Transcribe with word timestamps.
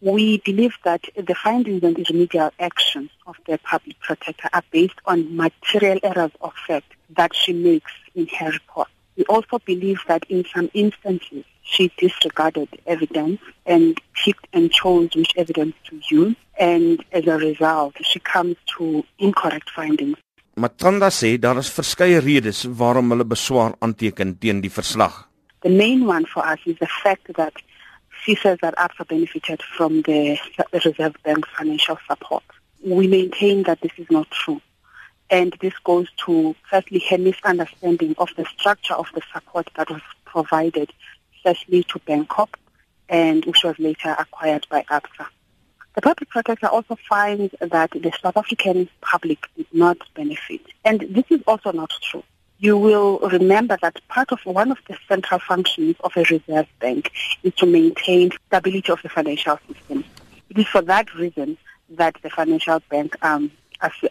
We 0.00 0.42
believe 0.44 0.74
that 0.84 1.02
the 1.16 1.34
findings 1.34 1.82
and 1.82 1.96
the 1.96 2.04
remedial 2.10 2.50
actions 2.60 3.10
of 3.26 3.36
the 3.46 3.58
public 3.58 3.98
protector 4.00 4.48
are 4.52 4.62
based 4.70 4.98
on 5.06 5.36
material 5.36 5.98
errors 6.02 6.32
of 6.40 6.52
fact 6.66 6.92
that 7.16 7.34
she 7.34 7.52
makes 7.52 7.92
in 8.14 8.26
her 8.38 8.50
report. 8.50 8.88
We 9.16 9.24
also 9.24 9.58
believe 9.58 10.00
that 10.08 10.24
in 10.28 10.44
some 10.54 10.70
instances 10.74 11.44
she 11.62 11.90
disregarded 11.96 12.68
evidence 12.86 13.40
and 13.64 14.00
picked 14.14 14.46
and 14.52 14.70
chose 14.70 15.10
which 15.14 15.32
evidence 15.36 15.74
to 15.88 16.00
use 16.10 16.36
and 16.58 17.04
as 17.12 17.26
a 17.26 17.38
result 17.38 17.94
she 18.02 18.20
comes 18.20 18.56
to 18.76 19.04
incorrect 19.18 19.70
findings. 19.70 20.18
Macanda 20.56 21.10
sê 21.10 21.36
daar 21.38 21.58
is 21.58 21.68
verskeie 21.68 22.20
redes 22.24 22.64
waarom 22.78 23.10
hulle 23.12 23.24
beswaar 23.32 23.74
aanteken 23.84 24.38
teen 24.40 24.60
die 24.60 24.70
verslag. 24.72 25.12
The 25.62 25.68
main 25.68 26.06
one 26.06 26.24
for 26.24 26.46
us 26.52 26.60
is 26.64 26.78
the 26.78 26.88
fact 27.02 27.28
that 27.36 27.52
she 28.22 28.34
says 28.34 28.58
that 28.62 28.74
ABSA 28.76 29.08
benefited 29.08 29.62
from 29.62 30.02
the 30.02 30.38
Reserve 30.72 31.16
Bank 31.22 31.46
financial 31.56 31.98
support. 32.08 32.42
We 32.84 33.06
maintain 33.06 33.64
that 33.64 33.80
this 33.80 33.92
is 33.96 34.10
not 34.10 34.30
true. 34.30 34.60
And 35.28 35.56
this 35.60 35.74
goes 35.84 36.08
to, 36.24 36.54
firstly, 36.70 37.02
her 37.10 37.18
misunderstanding 37.18 38.14
of 38.18 38.30
the 38.36 38.44
structure 38.44 38.94
of 38.94 39.06
the 39.14 39.22
support 39.32 39.68
that 39.76 39.90
was 39.90 40.02
provided, 40.24 40.92
especially 41.36 41.82
to 41.84 41.98
Bankorp, 42.00 42.54
and 43.08 43.44
which 43.44 43.64
was 43.64 43.78
later 43.78 44.14
acquired 44.18 44.66
by 44.70 44.84
ABSA. 44.90 45.26
The 45.94 46.02
public 46.02 46.28
protector 46.28 46.66
also 46.66 46.96
finds 47.08 47.54
that 47.60 47.90
the 47.90 48.12
South 48.22 48.36
African 48.36 48.88
public 49.00 49.38
did 49.56 49.66
not 49.72 49.98
benefit. 50.14 50.60
And 50.84 51.00
this 51.00 51.24
is 51.30 51.40
also 51.46 51.72
not 51.72 51.92
true 52.02 52.22
you 52.58 52.76
will 52.76 53.18
remember 53.18 53.76
that 53.82 54.00
part 54.08 54.32
of 54.32 54.40
one 54.44 54.70
of 54.70 54.78
the 54.88 54.96
central 55.08 55.40
functions 55.40 55.96
of 56.00 56.16
a 56.16 56.22
reserve 56.24 56.66
bank 56.80 57.12
is 57.42 57.54
to 57.54 57.66
maintain 57.66 58.30
stability 58.46 58.90
of 58.90 59.02
the 59.02 59.08
financial 59.08 59.58
system. 59.68 60.04
It 60.50 60.58
is 60.58 60.66
for 60.66 60.82
that 60.82 61.14
reason 61.14 61.58
that 61.90 62.16
the 62.22 62.30
financial 62.30 62.80
bank 62.88 63.16
um, 63.22 63.50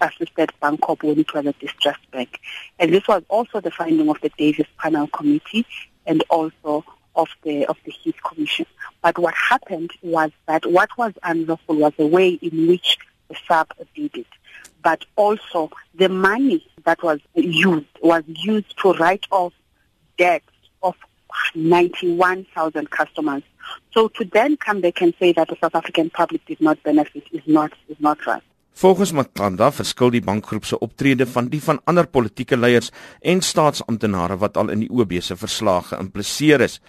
assisted 0.00 0.50
Bankorp 0.62 1.02
when 1.02 1.18
it 1.18 1.32
was 1.32 1.46
a 1.46 1.52
distressed 1.54 2.10
bank. 2.10 2.38
And 2.78 2.92
this 2.92 3.08
was 3.08 3.22
also 3.28 3.60
the 3.60 3.70
finding 3.70 4.08
of 4.08 4.20
the 4.20 4.30
Davis 4.36 4.66
Panel 4.78 5.06
Committee 5.06 5.66
and 6.06 6.22
also 6.28 6.84
of 7.16 7.28
the 7.44 7.64
of 7.66 7.76
the 7.84 7.92
Heath 7.92 8.16
Commission. 8.24 8.66
But 9.00 9.18
what 9.18 9.34
happened 9.34 9.92
was 10.02 10.32
that 10.46 10.66
what 10.66 10.90
was 10.98 11.12
unlawful 11.22 11.76
was 11.76 11.92
the 11.96 12.06
way 12.06 12.30
in 12.30 12.66
which 12.66 12.98
the 13.28 13.36
SAB 13.46 13.72
did 13.94 14.16
it 14.16 14.26
but 14.84 15.04
also 15.16 15.70
the 15.94 16.08
money 16.08 16.64
that 16.84 17.02
was 17.02 17.18
used 17.34 17.86
was 18.02 18.22
used 18.26 18.72
to 18.82 18.92
write 19.00 19.26
off 19.30 19.52
debts 20.18 20.52
of 20.82 20.94
91,000 21.54 22.90
customers. 22.90 23.42
So 23.92 24.08
to 24.08 24.24
then 24.24 24.56
come 24.56 24.80
back 24.80 25.00
and 25.00 25.14
say 25.18 25.32
that 25.32 25.48
the 25.48 25.56
South 25.60 25.74
African 25.74 26.10
public 26.10 26.44
did 26.46 26.60
not 26.60 26.82
benefit 26.82 27.24
is 27.32 27.42
not 27.46 27.72
is 27.88 27.96
not 27.98 28.18
right. 28.26 28.42
Volgens 28.74 29.12
Makanda 29.14 29.68
verskil 29.70 30.10
die 30.10 30.20
bankgroep 30.20 30.64
se 30.66 30.78
optrede 30.82 31.26
van 31.30 31.46
die 31.46 31.60
van 31.62 31.78
ander 31.86 32.08
politieke 32.10 32.56
leiers 32.58 32.90
en 33.22 33.40
staatsamptenare 33.40 34.36
wat 34.42 34.56
al 34.58 34.72
in 34.74 34.82
die 34.82 34.90
OB 34.90 35.14
se 35.22 35.36
verslae 35.38 35.84
geïmpliseer 35.92 36.64
is. 36.66 36.80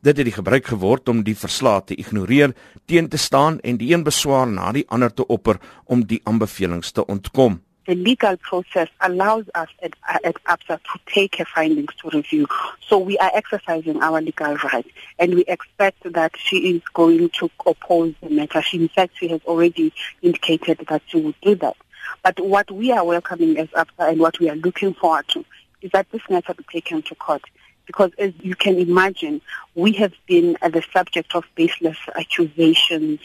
Dit 0.00 0.16
het 0.16 0.28
die 0.28 0.34
gebruik 0.34 0.68
geword 0.70 1.08
om 1.08 1.24
die 1.26 1.34
verslae 1.34 1.82
te 1.82 1.96
ignoreer, 1.98 2.52
teen 2.86 3.08
te 3.10 3.18
staan 3.18 3.58
en 3.66 3.80
die 3.80 3.90
een 3.90 4.04
beswaar 4.06 4.46
na 4.46 4.70
die 4.72 4.84
ander 4.94 5.10
te 5.10 5.26
opper 5.26 5.58
om 5.84 6.04
die 6.06 6.20
aanbevelings 6.22 6.92
te 6.94 7.02
ontkom. 7.06 7.58
The 7.88 7.96
legal 7.96 8.36
process 8.36 8.88
allows 8.98 9.48
us 9.56 9.72
at, 9.82 9.96
at 10.22 10.36
APSA 10.44 10.78
to 10.84 10.98
take 11.06 11.38
her 11.38 11.46
findings 11.46 11.96
to 11.96 12.10
review. 12.10 12.46
So 12.86 12.98
we 12.98 13.18
are 13.18 13.30
exercising 13.34 14.00
our 14.00 14.20
legal 14.20 14.54
rights 14.56 14.90
and 15.18 15.34
we 15.34 15.42
expect 15.48 16.12
that 16.12 16.36
she 16.36 16.76
is 16.76 16.82
going 16.94 17.30
to 17.40 17.50
oppose 17.66 18.14
the 18.22 18.30
matter. 18.30 18.62
She, 18.62 18.76
in 18.76 18.88
fact, 18.88 19.18
she 19.18 19.28
has 19.28 19.40
already 19.46 19.92
indicated 20.22 20.86
that 20.88 21.02
she 21.06 21.20
would 21.20 21.40
do 21.40 21.56
that. 21.56 21.76
But 22.22 22.38
what 22.38 22.70
we 22.70 22.92
are 22.92 23.04
welcoming 23.04 23.58
as 23.58 23.68
APSA 23.68 24.10
and 24.10 24.20
what 24.20 24.38
we 24.38 24.48
are 24.48 24.56
looking 24.56 24.94
forward 24.94 25.26
to 25.28 25.44
is 25.80 25.90
that 25.92 26.06
this 26.12 26.22
matter 26.30 26.54
be 26.54 26.64
taken 26.70 27.02
to 27.02 27.14
court 27.14 27.42
because 27.88 28.12
as 28.18 28.32
you 28.40 28.54
can 28.54 28.78
imagine, 28.78 29.40
we 29.74 29.90
have 29.92 30.12
been 30.26 30.56
the 30.62 30.84
subject 30.92 31.34
of 31.34 31.44
baseless 31.56 31.96
accusations 32.14 33.18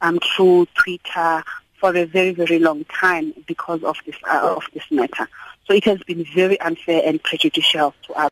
um, 0.00 0.20
through 0.20 0.68
Twitter 0.74 1.42
for 1.80 1.96
a 1.96 2.04
very, 2.04 2.32
very 2.32 2.60
long 2.60 2.84
time 2.84 3.34
because 3.48 3.82
of 3.82 3.96
this 4.06 4.14
uh, 4.30 4.54
of 4.56 4.62
this 4.72 4.84
matter. 4.92 5.26
So 5.66 5.74
it 5.74 5.84
has 5.86 5.98
been 6.04 6.24
very 6.32 6.60
unfair 6.60 7.02
and 7.04 7.20
prejudicial 7.20 7.94
to 8.06 8.12
us. 8.12 8.30